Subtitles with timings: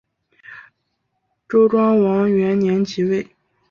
[1.47, 3.27] 周庄王元年即位。